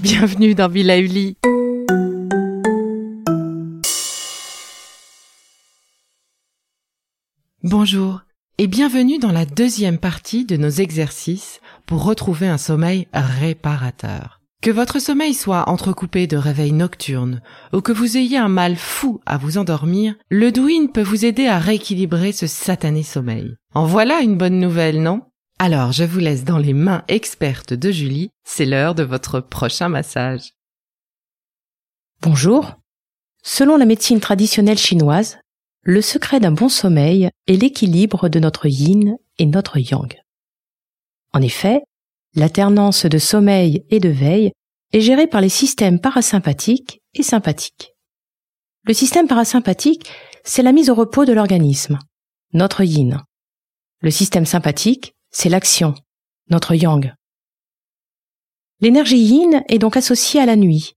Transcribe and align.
bienvenue 0.00 0.54
dans 0.54 0.68
Villa 0.68 0.98
Uli. 0.98 1.36
Bonjour 7.62 8.22
et 8.58 8.66
bienvenue 8.66 9.18
dans 9.18 9.32
la 9.32 9.44
deuxième 9.44 9.98
partie 9.98 10.46
de 10.46 10.56
nos 10.56 10.70
exercices 10.70 11.60
pour 11.86 12.04
retrouver 12.04 12.48
un 12.48 12.58
sommeil 12.58 13.08
réparateur. 13.12 14.40
Que 14.62 14.70
votre 14.70 14.98
sommeil 14.98 15.34
soit 15.34 15.68
entrecoupé 15.68 16.26
de 16.26 16.36
réveils 16.36 16.72
nocturnes 16.72 17.40
ou 17.72 17.80
que 17.80 17.92
vous 17.92 18.16
ayez 18.16 18.38
un 18.38 18.48
mal 18.48 18.76
fou 18.76 19.20
à 19.26 19.38
vous 19.38 19.58
endormir, 19.58 20.14
le 20.30 20.52
Douyin 20.52 20.86
peut 20.86 21.02
vous 21.02 21.24
aider 21.24 21.46
à 21.46 21.58
rééquilibrer 21.58 22.32
ce 22.32 22.46
satané 22.46 23.02
sommeil. 23.02 23.54
En 23.74 23.86
voilà 23.86 24.20
une 24.20 24.36
bonne 24.36 24.58
nouvelle, 24.58 25.02
non? 25.02 25.22
Alors 25.62 25.92
je 25.92 26.04
vous 26.04 26.20
laisse 26.20 26.44
dans 26.44 26.56
les 26.56 26.72
mains 26.72 27.04
expertes 27.06 27.74
de 27.74 27.90
Julie, 27.90 28.30
c'est 28.44 28.64
l'heure 28.64 28.94
de 28.94 29.02
votre 29.02 29.40
prochain 29.40 29.90
massage. 29.90 30.54
Bonjour. 32.22 32.76
Selon 33.42 33.76
la 33.76 33.84
médecine 33.84 34.20
traditionnelle 34.20 34.78
chinoise, 34.78 35.38
le 35.82 36.00
secret 36.00 36.40
d'un 36.40 36.50
bon 36.50 36.70
sommeil 36.70 37.28
est 37.46 37.56
l'équilibre 37.60 38.30
de 38.30 38.40
notre 38.40 38.68
yin 38.68 39.18
et 39.36 39.44
notre 39.44 39.76
yang. 39.76 40.18
En 41.34 41.42
effet, 41.42 41.82
l'alternance 42.34 43.04
de 43.04 43.18
sommeil 43.18 43.84
et 43.90 44.00
de 44.00 44.08
veille 44.08 44.52
est 44.94 45.02
gérée 45.02 45.26
par 45.26 45.42
les 45.42 45.50
systèmes 45.50 46.00
parasympathiques 46.00 47.02
et 47.12 47.22
sympathiques. 47.22 47.92
Le 48.84 48.94
système 48.94 49.28
parasympathique, 49.28 50.10
c'est 50.42 50.62
la 50.62 50.72
mise 50.72 50.88
au 50.88 50.94
repos 50.94 51.26
de 51.26 51.34
l'organisme, 51.34 51.98
notre 52.54 52.82
yin. 52.82 53.22
Le 54.00 54.10
système 54.10 54.46
sympathique, 54.46 55.12
c'est 55.30 55.48
l'action, 55.48 55.94
notre 56.48 56.74
yang. 56.74 57.14
L'énergie 58.80 59.18
yin 59.18 59.62
est 59.68 59.78
donc 59.78 59.96
associée 59.96 60.40
à 60.40 60.46
la 60.46 60.56
nuit, 60.56 60.94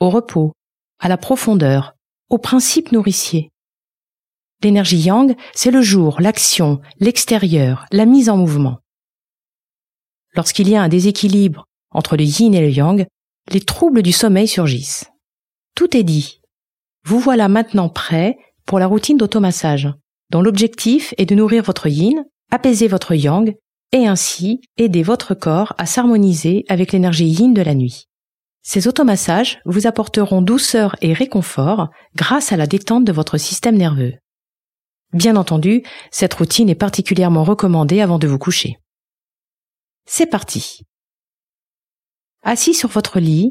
au 0.00 0.10
repos, 0.10 0.52
à 0.98 1.08
la 1.08 1.16
profondeur, 1.16 1.94
au 2.28 2.38
principe 2.38 2.92
nourricier. 2.92 3.50
L'énergie 4.62 4.98
yang, 4.98 5.36
c'est 5.54 5.70
le 5.70 5.82
jour, 5.82 6.20
l'action, 6.20 6.80
l'extérieur, 6.98 7.86
la 7.92 8.06
mise 8.06 8.28
en 8.28 8.36
mouvement. 8.36 8.78
Lorsqu'il 10.34 10.68
y 10.68 10.74
a 10.74 10.82
un 10.82 10.88
déséquilibre 10.88 11.66
entre 11.90 12.16
le 12.16 12.24
yin 12.24 12.54
et 12.54 12.60
le 12.60 12.70
yang, 12.70 13.06
les 13.50 13.60
troubles 13.60 14.02
du 14.02 14.12
sommeil 14.12 14.48
surgissent. 14.48 15.06
Tout 15.74 15.96
est 15.96 16.02
dit. 16.02 16.40
Vous 17.04 17.20
voilà 17.20 17.48
maintenant 17.48 17.88
prêt 17.88 18.36
pour 18.66 18.78
la 18.78 18.86
routine 18.86 19.16
d'automassage, 19.16 19.88
dont 20.30 20.42
l'objectif 20.42 21.14
est 21.16 21.26
de 21.26 21.34
nourrir 21.34 21.62
votre 21.62 21.86
yin, 21.86 22.24
apaiser 22.50 22.88
votre 22.88 23.14
yang 23.14 23.54
et 23.92 24.06
ainsi 24.06 24.60
aider 24.76 25.02
votre 25.02 25.34
corps 25.34 25.74
à 25.78 25.86
s'harmoniser 25.86 26.64
avec 26.68 26.92
l'énergie 26.92 27.26
yin 27.26 27.54
de 27.54 27.62
la 27.62 27.74
nuit. 27.74 28.08
Ces 28.62 28.86
automassages 28.86 29.60
vous 29.64 29.86
apporteront 29.86 30.42
douceur 30.42 30.96
et 31.00 31.12
réconfort 31.12 31.88
grâce 32.14 32.52
à 32.52 32.56
la 32.56 32.66
détente 32.66 33.04
de 33.04 33.12
votre 33.12 33.38
système 33.38 33.76
nerveux. 33.76 34.14
Bien 35.14 35.36
entendu, 35.36 35.82
cette 36.10 36.34
routine 36.34 36.68
est 36.68 36.74
particulièrement 36.74 37.44
recommandée 37.44 38.02
avant 38.02 38.18
de 38.18 38.28
vous 38.28 38.38
coucher. 38.38 38.76
C'est 40.04 40.26
parti. 40.26 40.82
Assis 42.42 42.74
sur 42.74 42.90
votre 42.90 43.20
lit, 43.20 43.48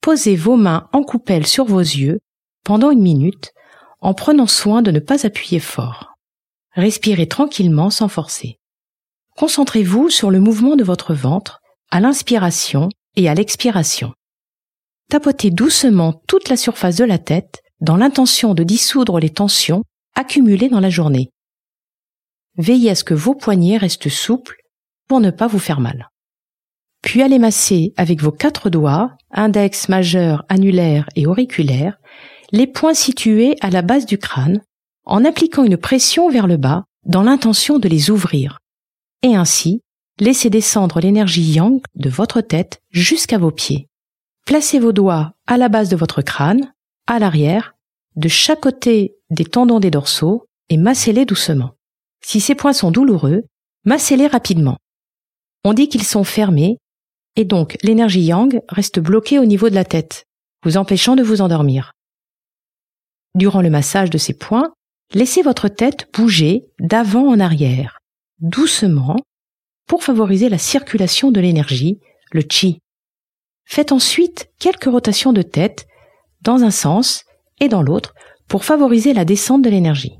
posez 0.00 0.34
vos 0.34 0.56
mains 0.56 0.88
en 0.92 1.02
coupelle 1.02 1.46
sur 1.46 1.66
vos 1.66 1.80
yeux 1.80 2.20
pendant 2.64 2.90
une 2.90 3.02
minute 3.02 3.52
en 4.00 4.14
prenant 4.14 4.46
soin 4.46 4.82
de 4.82 4.90
ne 4.90 4.98
pas 4.98 5.26
appuyer 5.26 5.60
fort. 5.60 6.14
Respirez 6.72 7.28
tranquillement 7.28 7.90
sans 7.90 8.08
forcer. 8.08 8.58
Concentrez-vous 9.36 10.10
sur 10.10 10.30
le 10.30 10.40
mouvement 10.40 10.76
de 10.76 10.84
votre 10.84 11.12
ventre 11.12 11.60
à 11.90 12.00
l'inspiration 12.00 12.88
et 13.16 13.28
à 13.28 13.34
l'expiration. 13.34 14.12
Tapotez 15.10 15.50
doucement 15.50 16.22
toute 16.26 16.48
la 16.48 16.56
surface 16.56 16.96
de 16.96 17.04
la 17.04 17.18
tête 17.18 17.62
dans 17.80 17.96
l'intention 17.96 18.54
de 18.54 18.62
dissoudre 18.62 19.18
les 19.18 19.30
tensions 19.30 19.82
accumulées 20.14 20.68
dans 20.68 20.80
la 20.80 20.90
journée. 20.90 21.30
Veillez 22.56 22.90
à 22.90 22.94
ce 22.94 23.04
que 23.04 23.14
vos 23.14 23.34
poignets 23.34 23.76
restent 23.76 24.08
souples 24.08 24.56
pour 25.08 25.20
ne 25.20 25.30
pas 25.30 25.48
vous 25.48 25.58
faire 25.58 25.80
mal. 25.80 26.08
Puis 27.02 27.20
allez 27.20 27.38
masser 27.38 27.92
avec 27.96 28.22
vos 28.22 28.30
quatre 28.30 28.70
doigts, 28.70 29.16
index, 29.30 29.88
majeur, 29.88 30.44
annulaire 30.48 31.08
et 31.16 31.26
auriculaire, 31.26 31.98
les 32.52 32.66
points 32.66 32.94
situés 32.94 33.56
à 33.60 33.70
la 33.70 33.82
base 33.82 34.06
du 34.06 34.16
crâne, 34.16 34.62
en 35.04 35.24
appliquant 35.24 35.64
une 35.64 35.76
pression 35.76 36.30
vers 36.30 36.46
le 36.46 36.56
bas 36.56 36.84
dans 37.04 37.22
l'intention 37.22 37.78
de 37.78 37.88
les 37.88 38.10
ouvrir. 38.10 38.58
Et 39.24 39.34
ainsi, 39.34 39.80
laissez 40.20 40.50
descendre 40.50 41.00
l'énergie 41.00 41.50
yang 41.50 41.80
de 41.94 42.10
votre 42.10 42.42
tête 42.42 42.82
jusqu'à 42.90 43.38
vos 43.38 43.50
pieds. 43.50 43.88
Placez 44.44 44.78
vos 44.78 44.92
doigts 44.92 45.32
à 45.46 45.56
la 45.56 45.70
base 45.70 45.88
de 45.88 45.96
votre 45.96 46.20
crâne, 46.20 46.74
à 47.06 47.18
l'arrière, 47.18 47.74
de 48.16 48.28
chaque 48.28 48.60
côté 48.60 49.16
des 49.30 49.46
tendons 49.46 49.80
des 49.80 49.90
dorsaux 49.90 50.44
et 50.68 50.76
massez-les 50.76 51.24
doucement. 51.24 51.70
Si 52.20 52.38
ces 52.38 52.54
points 52.54 52.74
sont 52.74 52.90
douloureux, 52.90 53.44
massez-les 53.86 54.26
rapidement. 54.26 54.76
On 55.64 55.72
dit 55.72 55.88
qu'ils 55.88 56.04
sont 56.04 56.24
fermés 56.24 56.76
et 57.34 57.46
donc 57.46 57.78
l'énergie 57.82 58.24
yang 58.24 58.60
reste 58.68 59.00
bloquée 59.00 59.38
au 59.38 59.46
niveau 59.46 59.70
de 59.70 59.74
la 59.74 59.86
tête, 59.86 60.26
vous 60.64 60.76
empêchant 60.76 61.16
de 61.16 61.22
vous 61.22 61.40
endormir. 61.40 61.92
Durant 63.34 63.62
le 63.62 63.70
massage 63.70 64.10
de 64.10 64.18
ces 64.18 64.34
points, 64.34 64.74
laissez 65.14 65.40
votre 65.40 65.68
tête 65.68 66.10
bouger 66.12 66.66
d'avant 66.78 67.26
en 67.26 67.40
arrière, 67.40 68.00
doucement, 68.40 69.16
pour 69.86 70.02
favoriser 70.02 70.48
la 70.48 70.58
circulation 70.58 71.30
de 71.30 71.40
l'énergie, 71.40 72.00
le 72.32 72.42
chi. 72.48 72.80
Faites 73.64 73.92
ensuite 73.92 74.50
quelques 74.58 74.84
rotations 74.84 75.32
de 75.32 75.42
tête 75.42 75.86
dans 76.42 76.62
un 76.64 76.70
sens 76.70 77.24
et 77.60 77.68
dans 77.68 77.82
l'autre 77.82 78.14
pour 78.48 78.64
favoriser 78.64 79.14
la 79.14 79.24
descente 79.24 79.62
de 79.62 79.70
l'énergie. 79.70 80.18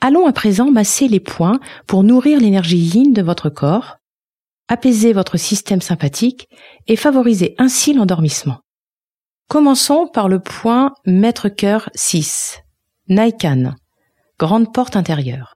Allons 0.00 0.26
à 0.26 0.32
présent 0.32 0.70
masser 0.70 1.06
les 1.08 1.20
points 1.20 1.60
pour 1.86 2.02
nourrir 2.02 2.40
l'énergie 2.40 2.76
yin 2.76 3.12
de 3.12 3.22
votre 3.22 3.50
corps, 3.50 3.98
apaiser 4.68 5.12
votre 5.12 5.36
système 5.36 5.80
sympathique 5.80 6.48
et 6.88 6.96
favoriser 6.96 7.54
ainsi 7.58 7.94
l'endormissement. 7.94 8.58
Commençons 9.48 10.08
par 10.08 10.28
le 10.28 10.40
point 10.40 10.94
maître 11.06 11.48
cœur 11.48 11.88
6, 11.94 12.58
Naikan, 13.08 13.74
grande 14.38 14.72
porte 14.72 14.96
intérieure. 14.96 15.54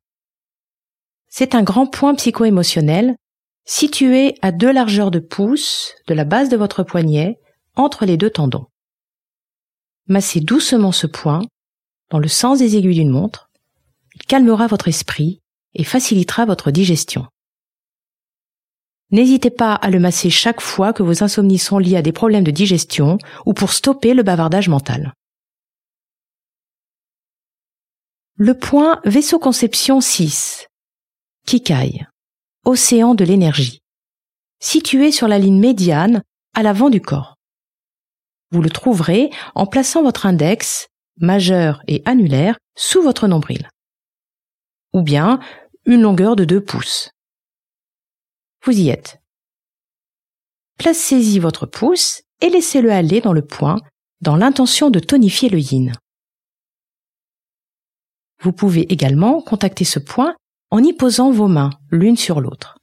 C'est 1.29 1.55
un 1.55 1.63
grand 1.63 1.87
point 1.87 2.15
psycho-émotionnel 2.15 3.17
situé 3.65 4.37
à 4.43 4.53
deux 4.53 4.73
largeurs 4.73 5.11
de 5.11 5.19
pouce 5.19 5.93
de 6.07 6.15
la 6.15 6.25
base 6.25 6.49
de 6.49 6.57
votre 6.57 6.83
poignet 6.83 7.39
entre 7.75 8.07
les 8.07 8.17
deux 8.17 8.31
tendons. 8.31 8.67
Massez 10.07 10.41
doucement 10.41 10.93
ce 10.93 11.07
point 11.07 11.43
dans 12.11 12.21
le 12.21 12.29
sens 12.29 12.61
des 12.61 12.77
aiguilles 12.77 12.95
d'une 12.95 13.11
montre. 13.11 13.51
Il 14.15 14.23
calmera 14.23 14.67
votre 14.67 14.89
esprit 14.89 15.41
et 15.75 15.85
facilitera 15.85 16.47
votre 16.47 16.71
digestion. 16.71 17.27
N'hésitez 19.11 19.51
pas 19.51 19.75
à 19.75 19.91
le 19.91 20.01
masser 20.01 20.31
chaque 20.31 20.61
fois 20.61 20.93
que 20.93 21.03
vos 21.03 21.23
insomnies 21.23 21.59
sont 21.59 21.79
liées 21.79 21.97
à 21.97 22.03
des 22.03 22.13
problèmes 22.13 22.45
de 22.45 22.51
digestion 22.51 23.19
ou 23.45 23.53
pour 23.53 23.73
stopper 23.73 24.15
le 24.15 24.23
bavardage 24.23 24.69
mental. 24.69 25.13
Le 28.39 28.53
point 28.53 29.01
vaisseau 29.07 29.39
conception 29.39 30.03
6. 30.03 30.67
Kikai. 31.47 32.05
Océan 32.67 33.15
de 33.15 33.25
l'énergie. 33.25 33.81
Situé 34.61 35.11
sur 35.11 35.27
la 35.27 35.39
ligne 35.39 35.59
médiane 35.59 36.23
à 36.53 36.63
l'avant 36.63 36.91
du 36.91 37.01
corps. 37.01 37.37
Vous 38.51 38.61
le 38.61 38.69
trouverez 38.69 39.31
en 39.55 39.65
plaçant 39.65 40.03
votre 40.03 40.27
index, 40.27 40.89
majeur 41.19 41.81
et 41.89 42.03
annulaire, 42.05 42.59
sous 42.77 43.01
votre 43.01 43.27
nombril. 43.27 43.71
Ou 44.93 45.01
bien 45.01 45.41
une 45.87 46.03
longueur 46.03 46.37
de 46.37 46.45
2 46.45 46.63
pouces. 46.63 47.09
Vous 48.67 48.79
y 48.79 48.91
êtes. 48.91 49.19
Placez-y 50.77 51.39
votre 51.39 51.65
pouce 51.65 52.21
et 52.43 52.51
laissez-le 52.51 52.93
aller 52.93 53.23
dans 53.23 53.33
le 53.33 53.47
point 53.47 53.79
dans 54.21 54.37
l'intention 54.37 54.91
de 54.91 54.99
tonifier 54.99 55.49
le 55.49 55.59
yin. 55.59 55.93
Vous 58.41 58.53
pouvez 58.53 58.93
également 58.93 59.41
contacter 59.41 59.85
ce 59.85 59.99
point 59.99 60.35
en 60.71 60.83
y 60.83 60.93
posant 60.93 61.31
vos 61.31 61.49
mains 61.49 61.71
l'une 61.91 62.17
sur 62.17 62.41
l'autre. 62.41 62.79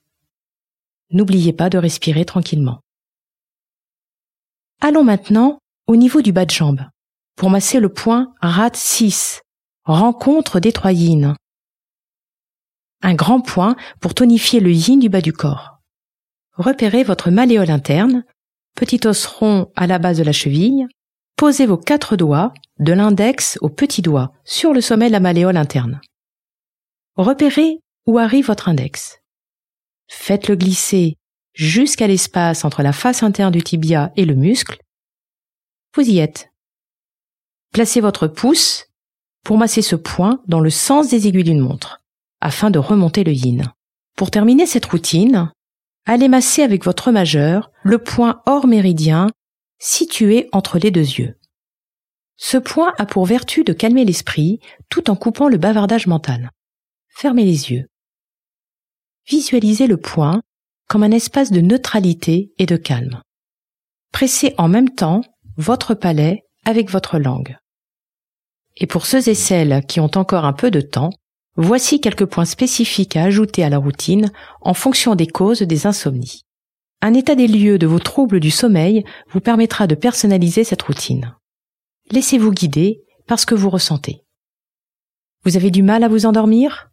N'oubliez 1.12 1.54
pas 1.54 1.70
de 1.70 1.78
respirer 1.78 2.26
tranquillement. 2.26 2.80
Allons 4.82 5.04
maintenant 5.04 5.60
au 5.88 5.96
niveau 5.96 6.22
du 6.22 6.32
bas 6.32 6.46
de 6.46 6.52
jambe 6.52 6.82
pour 7.36 7.50
masser 7.50 7.80
le 7.80 7.90
point 7.90 8.34
RAT 8.42 8.72
6, 8.74 9.42
rencontre 9.86 10.60
des 10.60 10.72
trois 10.72 10.92
yin. 10.92 11.36
Un 13.02 13.16
grand 13.16 13.42
point 13.42 13.76
pour 14.00 14.14
tonifier 14.14 14.60
le 14.60 14.72
yin 14.72 15.00
du 15.00 15.10
bas 15.10 15.22
du 15.22 15.34
corps. 15.34 15.80
Repérez 16.54 17.04
votre 17.04 17.32
malléole 17.32 17.72
interne, 17.72 18.24
petit 18.76 19.06
os 19.06 19.26
rond 19.26 19.72
à 19.76 19.88
la 19.88 20.00
base 20.00 20.18
de 20.18 20.24
la 20.24 20.32
cheville. 20.32 20.88
Posez 21.44 21.66
vos 21.66 21.76
quatre 21.76 22.16
doigts, 22.16 22.54
de 22.80 22.94
l'index 22.94 23.58
au 23.60 23.68
petit 23.68 24.02
doigt, 24.02 24.32
sur 24.46 24.72
le 24.74 24.80
sommet 24.80 25.08
de 25.08 25.12
la 25.12 25.20
malléole 25.20 25.58
interne. 25.58 26.00
Repérez 27.18 27.80
où 28.06 28.18
arrive 28.18 28.48
votre 28.48 28.70
index. 28.70 29.20
Faites-le 30.08 30.56
glisser 30.56 31.18
jusqu'à 31.52 32.08
l'espace 32.08 32.64
entre 32.64 32.82
la 32.82 32.94
face 32.94 33.24
interne 33.24 33.52
du 33.52 33.62
tibia 33.62 34.14
et 34.16 34.24
le 34.24 34.36
muscle, 34.36 34.78
vous 35.98 36.10
y 36.10 36.20
êtes. 36.20 36.50
Placez 37.74 38.00
votre 38.00 38.28
pouce 38.28 38.86
pour 39.44 39.58
masser 39.58 39.82
ce 39.82 39.98
point 39.98 40.42
dans 40.48 40.62
le 40.62 40.70
sens 40.70 41.10
des 41.10 41.28
aiguilles 41.28 41.44
d'une 41.44 41.60
montre, 41.60 42.02
afin 42.40 42.72
de 42.72 42.80
remonter 42.80 43.26
le 43.26 43.34
yin. 43.34 43.74
Pour 44.16 44.32
terminer 44.32 44.66
cette 44.66 44.86
routine, 44.86 45.52
allez 46.06 46.30
masser 46.30 46.64
avec 46.64 46.86
votre 46.86 47.12
majeur 47.12 47.70
le 47.84 47.98
point 47.98 48.42
hors 48.46 48.66
méridien 48.66 49.28
situé 49.84 50.48
entre 50.54 50.80
les 50.80 50.92
deux 50.92 51.02
yeux. 51.02 51.36
Ce 52.38 52.58
point 52.58 52.94
a 52.98 53.06
pour 53.06 53.26
vertu 53.26 53.66
de 53.66 53.74
calmer 53.74 54.06
l'esprit 54.06 54.60
tout 54.90 55.10
en 55.10 55.16
coupant 55.16 55.50
le 55.50 55.58
bavardage 55.58 56.08
mental. 56.08 56.52
Fermez 57.10 57.44
les 57.44 57.72
yeux. 57.72 57.88
Visualisez 59.28 59.88
le 59.88 59.98
point 59.98 60.42
comme 60.88 61.04
un 61.04 61.12
espace 61.12 61.52
de 61.52 61.60
neutralité 61.60 62.54
et 62.58 62.66
de 62.66 62.78
calme. 62.78 63.22
Pressez 64.14 64.56
en 64.58 64.70
même 64.70 64.90
temps 64.90 65.22
votre 65.58 65.94
palais 65.96 66.44
avec 66.66 66.90
votre 66.90 67.20
langue. 67.20 67.58
Et 68.78 68.88
pour 68.88 69.06
ceux 69.06 69.28
et 69.28 69.36
celles 69.36 69.86
qui 69.86 70.00
ont 70.00 70.12
encore 70.16 70.46
un 70.46 70.54
peu 70.54 70.72
de 70.72 70.82
temps, 70.82 71.12
voici 71.56 72.00
quelques 72.00 72.26
points 72.26 72.46
spécifiques 72.46 73.18
à 73.18 73.24
ajouter 73.24 73.64
à 73.64 73.70
la 73.70 73.78
routine 73.80 74.32
en 74.62 74.74
fonction 74.74 75.16
des 75.16 75.28
causes 75.28 75.62
des 75.62 75.88
insomnies. 75.88 76.44
Un 77.06 77.14
état 77.16 77.36
des 77.36 77.50
lieux 77.50 77.78
de 77.78 77.86
vos 77.86 78.00
troubles 78.00 78.40
du 78.40 78.50
sommeil 78.50 79.04
vous 79.28 79.42
permettra 79.42 79.88
de 79.88 79.94
personnaliser 79.94 80.64
cette 80.64 80.84
routine. 80.84 81.36
Laissez-vous 82.12 82.52
guider 82.52 83.02
par 83.28 83.42
ce 83.42 83.46
que 83.46 83.56
vous 83.56 83.70
ressentez. 83.70 84.24
Vous 85.44 85.58
avez 85.58 85.70
du 85.70 85.84
mal 85.84 86.06
à 86.06 86.08
vous 86.08 86.26
endormir? 86.26 86.92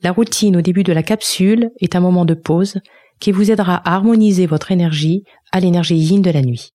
La 0.00 0.10
routine 0.10 0.56
au 0.56 0.62
début 0.62 0.84
de 0.84 0.92
la 0.94 1.02
capsule 1.02 1.70
est 1.80 1.94
un 1.94 2.00
moment 2.00 2.24
de 2.24 2.32
pause 2.32 2.80
qui 3.20 3.30
vous 3.30 3.50
aidera 3.50 3.76
à 3.76 3.96
harmoniser 3.96 4.46
votre 4.46 4.72
énergie 4.72 5.22
à 5.52 5.60
l'énergie 5.60 5.96
yin 5.96 6.22
de 6.22 6.30
la 6.30 6.40
nuit. 6.40 6.70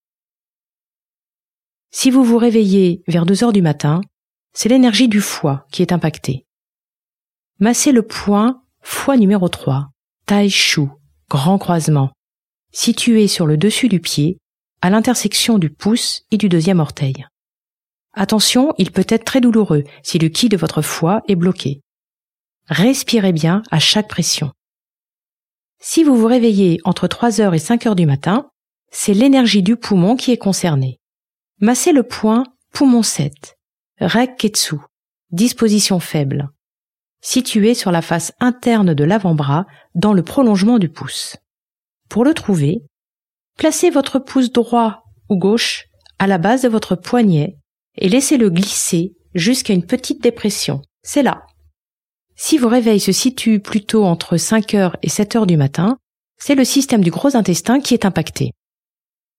Si 1.90 2.12
vous 2.12 2.24
vous 2.24 2.38
réveillez 2.38 3.02
vers 3.08 3.26
2 3.26 3.44
heures 3.44 3.54
du 3.54 3.64
matin, 3.64 4.02
c'est 4.54 4.70
l'énergie 4.70 5.08
du 5.08 5.20
foie 5.20 5.66
qui 5.72 5.82
est 5.82 5.94
impactée. 5.94 6.46
Massez 7.58 7.92
le 7.92 8.04
point 8.04 8.62
foie 8.84 9.18
numéro 9.18 9.50
3, 9.50 9.88
Tai 10.28 10.48
Shu, 10.48 10.84
grand 11.28 11.58
croisement, 11.58 12.12
situé 12.78 13.28
sur 13.28 13.48
le 13.48 13.58
dessus 13.58 13.90
du 13.90 14.00
pied, 14.00 14.38
à 14.82 14.92
l'intersection 14.92 15.58
du 15.58 15.72
pouce 15.72 16.22
et 16.30 16.38
du 16.38 16.48
deuxième 16.48 16.80
orteil. 16.80 17.26
Attention, 18.14 18.76
il 18.78 18.92
peut 18.92 19.06
être 19.10 19.26
très 19.26 19.42
douloureux 19.42 19.84
si 20.04 20.20
le 20.20 20.30
ki 20.30 20.48
de 20.48 20.58
votre 20.58 20.84
foie 20.84 21.24
est 21.28 21.36
bloqué. 21.36 21.82
Respirez 22.68 23.34
bien 23.34 23.64
à 23.72 23.80
chaque 23.80 24.08
pression. 24.08 24.52
Si 25.80 26.04
vous 26.04 26.16
vous 26.16 26.28
réveillez 26.28 26.80
entre 26.84 27.08
3 27.08 27.42
heures 27.42 27.56
et 27.56 27.60
5 27.60 27.88
heures 27.88 27.96
du 27.96 28.06
matin, 28.06 28.48
c'est 28.92 29.16
l'énergie 29.16 29.64
du 29.64 29.76
poumon 29.76 30.16
qui 30.16 30.32
est 30.32 30.38
concernée. 30.38 31.00
Massez 31.60 31.92
le 31.92 32.04
point 32.04 32.44
poumon 32.74 33.02
7, 33.02 33.58
Rekketsu, 34.02 34.76
disposition 35.32 36.00
faible, 36.00 36.50
situé 37.22 37.74
sur 37.74 37.92
la 37.92 38.04
face 38.04 38.34
interne 38.40 38.94
de 38.94 39.04
l'avant-bras 39.04 39.66
dans 39.96 40.14
le 40.14 40.22
prolongement 40.22 40.78
du 40.78 40.90
pouce. 40.90 41.38
Pour 42.10 42.24
le 42.24 42.34
trouver, 42.34 42.82
placez 43.58 43.90
votre 43.90 44.20
pouce 44.20 44.52
droit 44.52 45.04
ou 45.30 45.38
gauche 45.38 45.86
à 46.20 46.28
la 46.28 46.38
base 46.38 46.62
de 46.62 46.70
votre 46.70 46.96
poignet 46.96 47.58
et 47.96 48.10
laissez-le 48.10 48.50
glisser 48.50 49.14
jusqu'à 49.34 49.74
une 49.74 49.86
petite 49.86 50.22
dépression. 50.22 50.82
C'est 51.04 51.24
là. 51.24 51.44
Si 52.36 52.58
vos 52.58 52.70
réveils 52.70 53.00
se 53.00 53.12
situent 53.12 53.60
plutôt 53.60 54.06
entre 54.06 54.38
5 54.38 54.74
heures 54.76 54.98
et 55.02 55.10
7 55.10 55.36
heures 55.36 55.48
du 55.48 55.58
matin, 55.58 55.98
c'est 56.38 56.56
le 56.56 56.66
système 56.66 57.04
du 57.04 57.12
gros 57.12 57.36
intestin 57.36 57.80
qui 57.80 57.94
est 57.94 58.06
impacté. 58.06 58.52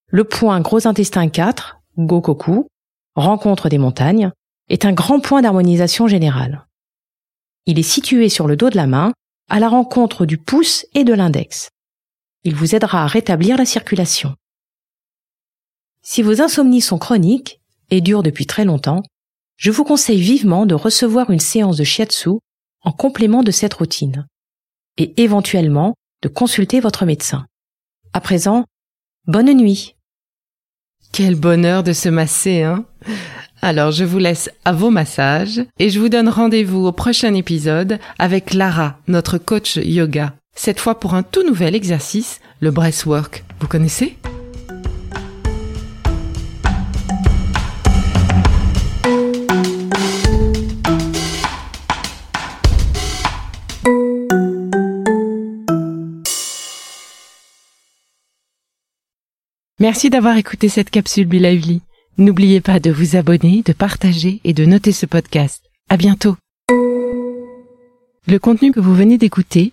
Le 0.09 0.25
point 0.25 0.61
gros 0.61 0.87
intestin 0.87 1.29
4, 1.29 1.79
Gokoku, 1.99 2.67
rencontre 3.15 3.69
des 3.69 3.79
montagnes, 3.79 4.31
est 4.69 4.85
un 4.85 4.93
grand 4.93 5.21
point 5.21 5.43
d'harmonisation 5.43 6.09
générale. 6.09 6.67
Il 7.67 7.79
est 7.79 7.83
situé 7.83 8.29
sur 8.29 8.47
le 8.47 8.57
dos 8.57 8.71
de 8.71 8.77
la 8.77 8.87
main, 8.87 9.13
à 9.49 9.61
la 9.61 9.69
rencontre 9.69 10.27
du 10.27 10.39
pouce 10.39 10.87
et 10.95 11.05
de 11.05 11.13
l'index. 11.13 11.71
Il 12.49 12.55
vous 12.55 12.75
aidera 12.75 13.03
à 13.03 13.07
rétablir 13.07 13.59
la 13.59 13.67
circulation. 13.67 14.35
Si 16.03 16.23
vos 16.23 16.41
insomnies 16.41 16.81
sont 16.81 16.97
chroniques 16.97 17.61
et 17.91 18.01
durent 18.01 18.23
depuis 18.23 18.47
très 18.47 18.65
longtemps, 18.65 19.03
je 19.59 19.71
vous 19.71 19.85
conseille 19.85 20.23
vivement 20.23 20.65
de 20.65 20.75
recevoir 20.75 21.29
une 21.29 21.41
séance 21.41 21.77
de 21.77 21.85
shiatsu 21.85 22.39
en 22.81 22.91
complément 22.91 23.43
de 23.43 23.51
cette 23.51 23.75
routine 23.75 24.27
et 24.97 25.13
éventuellement 25.23 25.95
de 26.23 26.29
consulter 26.31 26.81
votre 26.81 27.05
médecin. 27.05 27.45
À 28.15 28.23
présent, 28.23 28.65
bonne 29.27 29.53
nuit. 29.53 29.95
Quel 31.13 31.35
bonheur 31.35 31.83
de 31.83 31.93
se 31.93 32.09
masser, 32.09 32.63
hein 32.63 32.87
alors 33.61 33.91
je 33.91 34.05
vous 34.05 34.19
laisse 34.19 34.49
à 34.65 34.73
vos 34.73 34.89
massages 34.89 35.61
et 35.81 35.91
je 35.91 35.99
vous 35.99 36.09
donne 36.09 36.29
rendez-vous 36.29 36.87
au 36.87 36.93
prochain 36.93 37.35
épisode 37.35 37.99
avec 38.19 38.55
Lara, 38.55 39.01
notre 39.07 39.37
coach 39.37 39.77
yoga. 39.77 40.33
Cette 40.61 40.81
fois 40.81 40.99
pour 40.99 41.15
un 41.15 41.23
tout 41.23 41.45
nouvel 41.47 41.77
exercice, 41.77 42.41
le 42.59 42.73
breathwork. 42.73 43.45
Vous 43.61 43.69
connaissez? 43.69 44.19
Merci 59.79 60.11
d'avoir 60.11 60.37
écouté 60.37 60.69
cette 60.69 60.91
capsule 60.91 61.29
Be. 61.29 61.81
N'oubliez 62.19 62.61
pas 62.61 62.81
de 62.81 62.91
vous 62.91 63.15
abonner, 63.15 63.63
de 63.65 63.73
partager 63.73 64.41
et 64.43 64.55
de 64.55 64.65
noter 64.65 64.91
ce 64.91 65.07
podcast. 65.07 65.63
À 65.89 65.97
bientôt. 65.97 66.37
Le 68.27 68.39
contenu 68.39 68.73
que 68.73 68.81
vous 68.81 68.95
venez 68.95 69.19
d'écouter 69.19 69.73